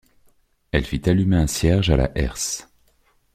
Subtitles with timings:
[0.71, 2.67] Elle fit allumer un cierge à la herse.